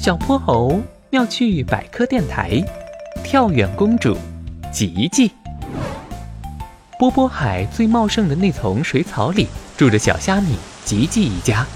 [0.00, 0.80] 小泼猴
[1.10, 2.58] 妙趣百科电台，
[3.22, 4.16] 跳远公主，
[4.72, 5.30] 吉吉。
[6.98, 10.56] 波波海最茂盛的那丛水草里，住着小虾米
[10.86, 11.66] 吉吉一家。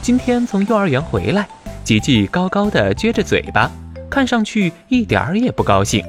[0.00, 1.46] 今天从幼儿园回来，
[1.84, 3.70] 吉吉高高的撅着嘴巴，
[4.08, 6.02] 看上去一点儿也不高兴。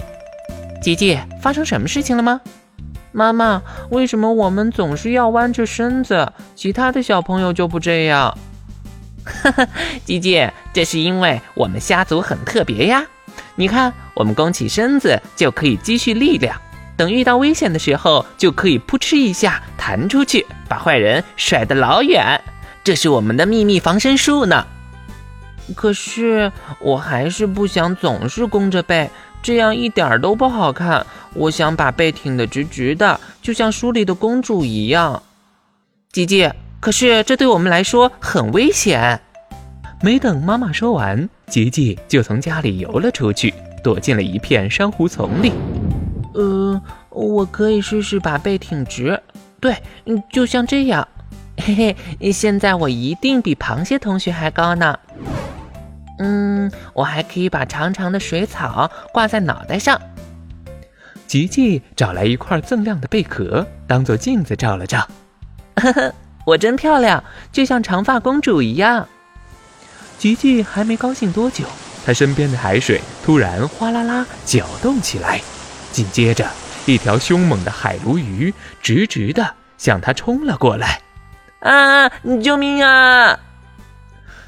[0.81, 2.39] 吉吉，发生什么事情了吗？
[3.11, 8.37] 妈妈，为什么我们总是要弯着身子，其他的小朋友就不这样？
[9.43, 9.67] 哈 哈，
[10.03, 13.05] 吉吉，这是因为我们虾族很特别呀。
[13.55, 16.59] 你看，我们弓起身子就可以积蓄力量，
[16.97, 22.41] 等遇到危险的时候，就可以扑哧一下弹出去，把坏人甩得老远。
[22.83, 24.65] 这是我们的秘密防身术呢。
[25.75, 29.09] 可是我还是不想总是弓着背，
[29.43, 31.05] 这样一点都不好看。
[31.33, 35.21] 我想把背挺得直直的，就像书里的公主一样。
[36.11, 36.49] 吉吉。
[36.79, 39.19] 可是这对我们来说很危险。
[40.01, 45.51] 没等妈妈说完，吉吉就从家里游了出去，躲进了一片珊瑚丛里。
[46.33, 49.21] 呃，我可以试试把背挺直，
[49.59, 49.75] 对，
[50.31, 51.05] 就像这样。
[51.61, 54.97] 嘿嘿，现在我一定比螃蟹同学还高呢。
[56.19, 59.99] 嗯，我还可以把长长的水草挂在脑袋上。
[61.27, 65.05] 吉吉找来一块锃亮的贝壳，当做镜子照了照。
[65.75, 66.13] 呵呵。
[66.49, 69.07] 我真漂亮，就像长发公主一样。
[70.17, 71.63] 吉吉还没高兴多久，
[72.03, 75.39] 他身边的海水突然哗啦啦搅动起来，
[75.91, 76.49] 紧接着，
[76.87, 81.01] 一条凶猛的海鲈鱼直直的向他冲了过来。
[81.59, 82.09] 啊！
[82.41, 83.37] 救命啊！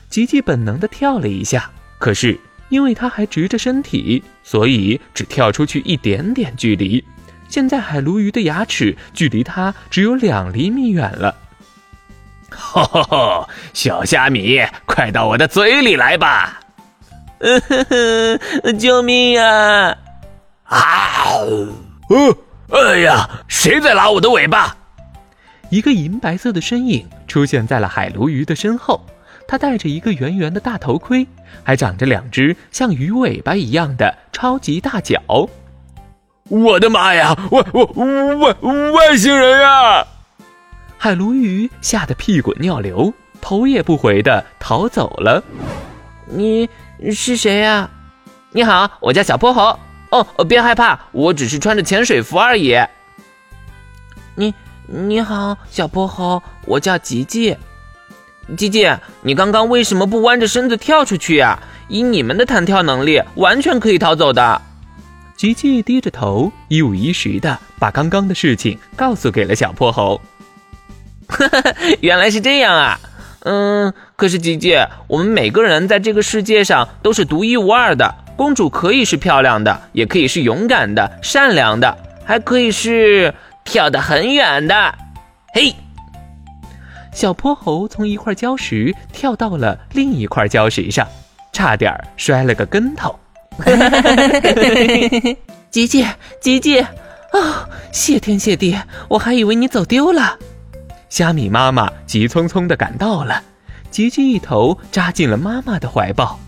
[0.10, 7.04] 吉吉本能的跳了一下，可是因为他还直着身体，所以只跳出去一点点距离。
[7.48, 11.36] 现在海鲈鱼的牙齿距离他只有两厘米远了。
[12.52, 13.50] 哈哈哈！
[13.74, 16.60] 小虾米，快到我的嘴里来吧！
[18.80, 19.98] 救命呀！
[20.66, 21.40] 啊！
[22.10, 22.38] 呃，
[22.70, 24.76] 哎呀，谁在拉我的尾巴？
[25.70, 29.06] 一个银白色的身影出现在了海鲈鱼的身后，
[29.48, 31.26] 它戴着一个圆圆的大头盔，
[31.64, 35.22] 还长着两只像鱼尾巴一样的超级大脚。
[36.50, 37.36] 我的妈呀！
[37.52, 37.84] 外外
[38.36, 38.56] 外
[38.92, 40.06] 外星人呀！
[41.04, 45.44] 海鲈鱼吓得屁滚尿流，头也不回的逃走了。
[46.28, 46.70] 你
[47.12, 47.90] 是谁呀？
[48.52, 49.80] 你好，我叫小泼猴。
[50.12, 52.78] 哦，别害怕，我只是穿着潜水服而已。
[54.36, 54.54] 你
[54.86, 57.58] 你好，小泼猴，我叫吉吉。
[58.56, 58.88] 吉吉，
[59.24, 61.58] 你刚刚为什么不弯着身子跳出去呀？
[61.88, 64.62] 以你们的弹跳能力，完全可以逃走的。
[65.36, 70.22] 吉吉低着头，一五一十的把刚刚的事情告诉给了小泼猴。
[72.02, 73.00] 原来是这样啊，
[73.42, 74.76] 嗯，可是吉吉，
[75.08, 78.16] 我们每个人在这个世界上都是独一无二的。
[78.38, 83.34] 公主可以是漂亮的，也可以是勇敢的、善良的，还可以是
[83.64, 84.96] 跳得很远的。
[85.54, 85.76] 嘿，
[87.14, 91.08] 小泼猴从一块礁石跳到了另一块礁石上，
[91.54, 93.20] 差点摔了个跟头。
[95.70, 96.06] 吉吉，
[96.40, 98.76] 吉吉，啊，谢天谢地，
[99.08, 100.38] 我还以为你走丢了。
[101.12, 103.44] 虾米妈妈急匆匆地赶到了，
[103.92, 106.40] 吉吉一头扎进了妈妈的怀抱。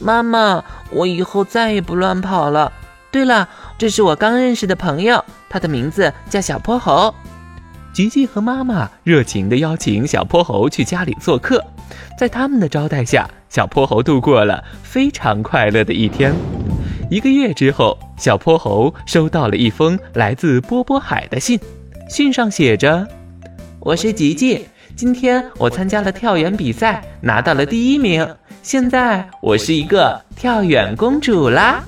[0.00, 2.72] 妈妈，我以后再也不乱跑了。
[3.12, 3.48] 对了，
[3.78, 7.14] 这是我刚认识的朋友，他的名字叫小泼猴。
[7.92, 11.64] 吉吉和妈妈热情地邀请小泼猴去家里做客，
[12.18, 16.34] 在他们的招待下，小泼猴度过了非常快乐的一天。
[17.08, 21.60] 一个月之后，小泼猴收到了一封来自波波海的信，
[22.10, 23.06] 信上写着。
[23.80, 24.66] 我是吉吉，
[24.96, 28.26] 今天我参加了跳远比赛，拿到了第一名。
[28.60, 31.82] 现在我是一个跳远公主啦。